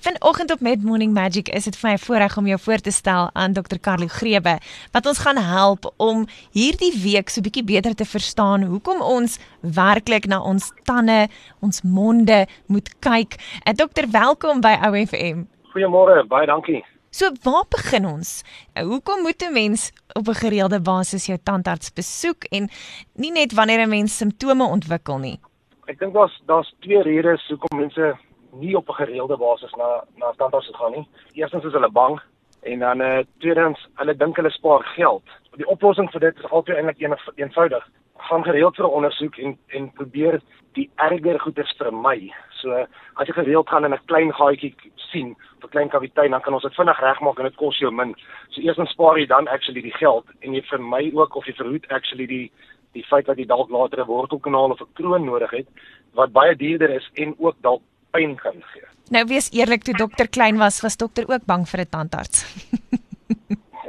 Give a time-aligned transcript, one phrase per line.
[0.00, 3.26] Vanoggend op Mid Morning Magic is dit vir my voorreg om jou voor te stel
[3.36, 3.76] aan Dr.
[3.84, 4.54] Carlo Grebe
[4.94, 6.22] wat ons gaan help om
[6.56, 11.26] hierdie week so bietjie beter te verstaan hoekom ons werklik na ons tande,
[11.60, 12.38] ons monde
[12.72, 13.36] moet kyk.
[13.68, 15.44] En dokter, welkom by OFM.
[15.74, 16.80] Goeiemôre, baie dankie.
[17.12, 18.40] So waar begin ons?
[18.80, 22.70] Hoekom moet 'n mens op 'n gereelde basis jou tandarts besoek en
[23.14, 25.38] nie net wanneer 'n mens simptome ontwikkel nie?
[25.86, 28.16] Ek dink daar's daar's twee redes hoekom mense
[28.52, 31.08] nie op 'n gereelde basis na na tandarts gaan nie.
[31.32, 32.20] Eerstens is hulle bang
[32.62, 35.22] en dan eh uh, tweedens hulle dink hulle spaar geld.
[35.56, 37.88] Die oplossing vir dit is altyd eintlik een, eenvoudig.
[38.16, 40.40] Gaan gereeld vir 'n ondersoek en en probeer
[40.72, 42.32] die erger goeders vermy.
[42.60, 46.52] So as jy gereeld gaan en 'n klein gaatjie sien, 'n klein kaviteit, dan kan
[46.52, 48.14] ons dit vinnig regmaak en dit kos jou min.
[48.48, 51.52] So eers dan spaar jy dan actually die geld en jy vermy ook of jy
[51.52, 52.52] verhoed actually die
[52.92, 55.66] die feit dat jy dalk later 'n wortelkanaal of 'n kroon nodig het
[56.14, 57.82] wat baie duurder is en ook dalk
[58.14, 58.86] pyn kan gee.
[59.10, 62.44] Nou wees eerlik, toe dokter klein was, was dokter ook bang vir 'n tandarts.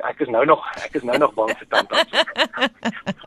[0.10, 2.12] ek is nou nog ek is nou nog bang vir tandarts.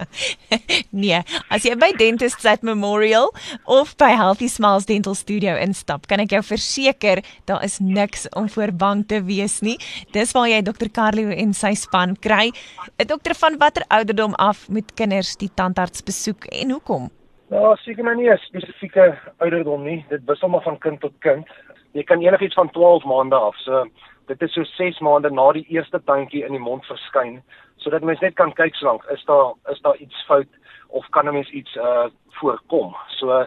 [1.04, 1.20] nee,
[1.54, 3.30] as jy by Dentists at Memorial
[3.64, 8.48] of by Healthy Smiles Dental Studio instap, kan ek jou verseker daar is niks om
[8.50, 9.78] voor bang te wees nie.
[10.12, 10.90] Dis waar jy Dr.
[10.90, 12.50] Carlo en sy span kry.
[12.98, 17.10] 'n Dokter van watter ouderdom af moet kinders die tandarts besoek en hoekom?
[17.50, 20.04] Ja, seker maar nie 'n spesifieke ouderdom nie.
[20.08, 21.48] Dit wissel maar van kind tot kind.
[21.92, 23.56] Jy kan enigiets van 12 maande af.
[23.56, 23.86] So
[24.26, 27.42] dit is so 6 maande na die eerste tandjie in die mond verskyn,
[27.76, 30.48] sodat mens net kan kyk slank, is daar is daar iets fout
[30.88, 32.96] of kan 'n mens iets uh voorkom.
[33.08, 33.46] So ehm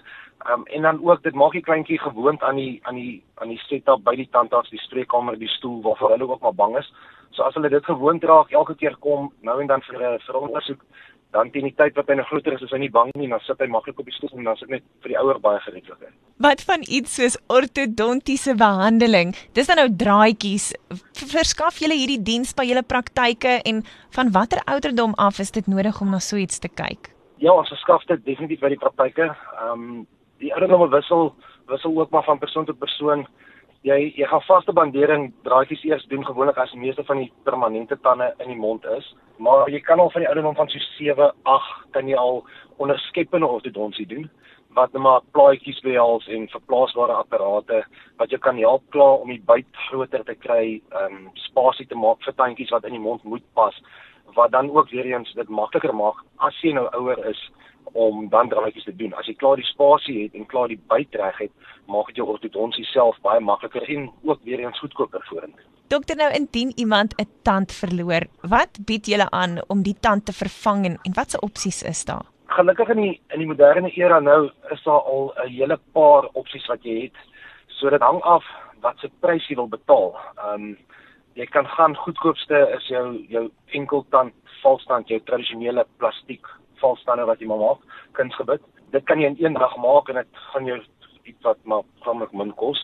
[0.52, 3.62] um, en dan ook dit maak die kleintjie gewoond aan die aan die aan die
[3.67, 6.94] setup by die tandarts, die spreekkamer, die stoel waarvoor hulle ook maar bang is.
[7.31, 10.36] So as hulle dit gewoond raak, elke keer kom nou en dan vir 'n vir
[10.36, 10.81] ondersoek,
[11.31, 13.39] dan teen die tyd wat hy nog groter is, is hy nie bang nie, dan
[13.45, 16.14] sit hy maklik op die stoel en dan sit net vir die ouer baie gereedlik.
[16.39, 19.36] Wat van iets soos ortodontiese behandeling?
[19.54, 20.73] Dis dan nou draadjies.
[21.14, 23.84] Verskaf julle hierdie diens by julle praktyke en
[24.17, 27.11] van watter ouderdom af is dit nodig om na so iets te kyk?
[27.38, 29.33] Ja, ons verskaf dit definitief by die praktyke.
[29.61, 30.05] Ehm um,
[30.42, 31.33] die ouderdomme wissel
[31.67, 33.25] wissel ook maar van persoon tot persoon.
[33.81, 37.98] Jy jy gaan vaste bandering draadjies eers doen gewoonlik as die meeste van die permanente
[38.02, 39.15] tande in die mond is.
[39.37, 42.43] Maar jy kan al van die ouderdom van so 7 8 kan jy al
[42.77, 44.30] onderskeppende ortodontie doen
[44.77, 47.80] wat net maar plaatjies behels en verplaasbare apparate
[48.20, 51.97] wat jou kan help klaar om die byt groter te kry, ehm um, spasie te
[51.97, 53.80] maak vir tandjies wat in die mond moet pas
[54.33, 57.52] wat dan ook weer eens dit makliker maak as jy nou ouer is
[57.93, 59.14] om dan draadjies te doen.
[59.14, 61.52] As jy klaar die spasie het en klaar die byt reg het,
[61.88, 65.65] maak dit jou ortodonsie self baie makliker en ook weer eens goedkoper vorentoe.
[65.88, 70.33] Dokter nou indien iemand 'n tand verloor, wat bied julle aan om die tand te
[70.33, 72.26] vervang en, en watse opsies is daar?
[72.45, 76.67] Gelukkig in die in die moderne era nou is daar al 'n hele paar opsies
[76.67, 77.17] wat jy het.
[77.67, 78.44] So dit hang af
[78.82, 80.15] wat se prys jy wil betaal.
[80.36, 80.77] Ehm um,
[81.37, 83.43] jy kan gaan goedkoopste is jou jou
[83.77, 84.33] enkeltand
[84.64, 86.45] valstand, jou tradisionele plastiek
[86.81, 87.83] valstande wat jy maar maak,
[88.17, 88.64] kunsgebit.
[88.93, 90.80] Dit kan jy in een dag maak en dit gaan jou
[91.30, 92.81] iets wat maar gewoonlik min kos.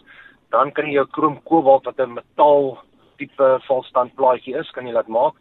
[0.53, 2.77] Dan kan jy jou krom kobalt wat 'n metaal
[3.17, 5.33] tipe valstand plaatjie is, kan jy laat maak.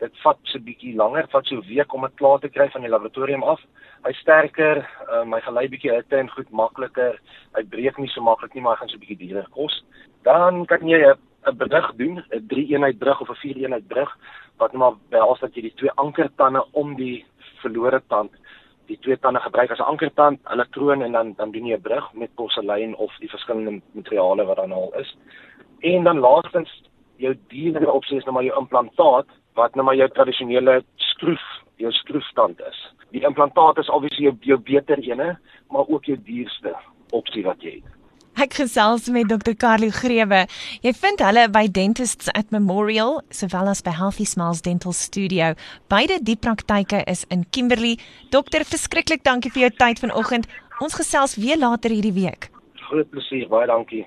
[0.00, 2.70] Dit vat so 'n bietjie langer, vat so 'n week om dit klaar te kry
[2.70, 3.60] van die laboratorium af.
[4.04, 7.20] Hy sterker, uh, my gelei bietjie hitte en goed makliker.
[7.54, 9.84] Hy breek nie so maklik nie, maar hy gaan so 'n bietjie duurder kos.
[10.22, 14.18] Dan kan jy 'n 'n brug doen, 'n 3-eenheid brug of 'n 4-eenheid brug
[14.56, 17.24] wat net maar behels dat jy die twee ankertande om die
[17.62, 18.30] verlore tand
[18.86, 22.12] die twee tande gebruik as 'n ankertand, elektroon en dan dan doen jy 'n brug
[22.12, 25.16] met porselein of die verskillende materiale wat dan al is.
[25.80, 26.82] En dan laastens
[27.16, 31.42] jou dierlike opsie is nou maar jou implantaat wat nou maar jou tradisionele skroef,
[31.76, 32.94] jou skroefstand is.
[33.10, 35.38] Die implantaat is obviously jou, jou beter ene,
[35.70, 36.74] maar ook jou duurste
[37.10, 37.92] opsie wat jy het.
[38.36, 39.54] Ek gesels met Dr.
[39.56, 40.42] Carlo Grewe.
[40.84, 45.54] Jy vind hulle by Dentists at Memorial sowel as by Healthy Smiles Dental Studio.
[45.88, 47.94] Beide die praktyke is in Kimberley.
[48.36, 50.50] Dokter, verskriklik dankie vir jou tyd vanoggend.
[50.84, 52.50] Ons gesels weer later hierdie week.
[52.90, 54.04] Groot plesier, baie dankie.